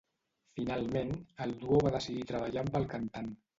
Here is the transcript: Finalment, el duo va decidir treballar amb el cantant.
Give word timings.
Finalment, 0.59 1.11
el 1.45 1.53
duo 1.65 1.83
va 1.85 1.93
decidir 1.99 2.27
treballar 2.35 2.65
amb 2.67 2.83
el 2.83 2.91
cantant. 2.97 3.33